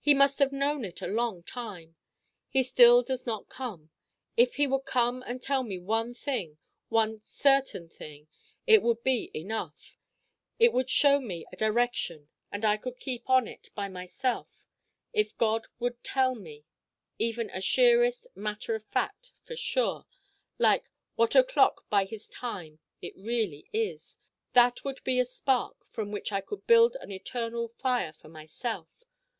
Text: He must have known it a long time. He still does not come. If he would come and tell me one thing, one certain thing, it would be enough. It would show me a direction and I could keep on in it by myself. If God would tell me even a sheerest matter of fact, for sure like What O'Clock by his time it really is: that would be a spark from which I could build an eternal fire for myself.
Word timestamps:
He 0.00 0.14
must 0.14 0.40
have 0.40 0.50
known 0.50 0.84
it 0.84 1.00
a 1.00 1.06
long 1.06 1.44
time. 1.44 1.94
He 2.48 2.64
still 2.64 3.04
does 3.04 3.24
not 3.24 3.48
come. 3.48 3.92
If 4.36 4.56
he 4.56 4.66
would 4.66 4.84
come 4.84 5.22
and 5.22 5.40
tell 5.40 5.62
me 5.62 5.78
one 5.78 6.12
thing, 6.12 6.58
one 6.88 7.20
certain 7.24 7.88
thing, 7.88 8.26
it 8.66 8.82
would 8.82 9.04
be 9.04 9.30
enough. 9.32 9.96
It 10.58 10.72
would 10.72 10.90
show 10.90 11.20
me 11.20 11.46
a 11.52 11.56
direction 11.56 12.28
and 12.50 12.64
I 12.64 12.78
could 12.78 12.96
keep 12.98 13.30
on 13.30 13.46
in 13.46 13.52
it 13.54 13.68
by 13.76 13.88
myself. 13.88 14.66
If 15.12 15.38
God 15.38 15.68
would 15.78 16.02
tell 16.02 16.34
me 16.34 16.64
even 17.20 17.48
a 17.50 17.60
sheerest 17.60 18.26
matter 18.34 18.74
of 18.74 18.84
fact, 18.84 19.30
for 19.44 19.54
sure 19.54 20.04
like 20.58 20.90
What 21.14 21.36
O'Clock 21.36 21.88
by 21.88 22.06
his 22.06 22.26
time 22.28 22.80
it 23.00 23.14
really 23.16 23.68
is: 23.72 24.18
that 24.52 24.82
would 24.82 25.04
be 25.04 25.20
a 25.20 25.24
spark 25.24 25.86
from 25.86 26.10
which 26.10 26.32
I 26.32 26.40
could 26.40 26.66
build 26.66 26.96
an 27.00 27.12
eternal 27.12 27.68
fire 27.68 28.12
for 28.12 28.28
myself. 28.28 29.04